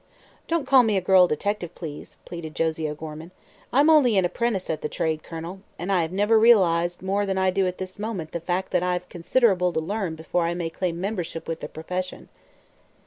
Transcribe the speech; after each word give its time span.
"Don't 0.47 0.65
call 0.65 0.81
me 0.81 0.97
a 0.97 0.99
girl 0.99 1.27
detective, 1.27 1.75
please," 1.75 2.17
pleaded 2.25 2.55
Josie 2.55 2.89
O'Gorman. 2.89 3.29
"I'm 3.71 3.87
only 3.87 4.17
an 4.17 4.25
apprentice 4.25 4.67
at 4.67 4.81
the 4.81 4.89
trade, 4.89 5.21
Colonel, 5.21 5.61
and 5.77 5.91
I 5.91 6.01
have 6.01 6.11
never 6.11 6.39
realized 6.39 7.03
more 7.03 7.23
than 7.23 7.37
I 7.37 7.51
do 7.51 7.67
at 7.67 7.77
this 7.77 7.99
moment 7.99 8.31
the 8.31 8.39
fact 8.39 8.71
that 8.71 8.81
I've 8.81 9.07
considerable 9.09 9.71
to 9.73 9.79
learn 9.79 10.15
before 10.15 10.45
I 10.45 10.55
may 10.55 10.71
claim 10.71 10.99
membership 10.99 11.47
with 11.47 11.59
the 11.59 11.69
profession." 11.69 12.29